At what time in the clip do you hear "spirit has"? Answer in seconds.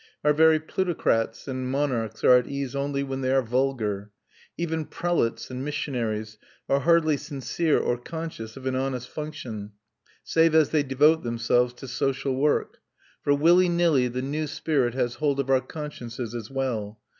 14.47-15.13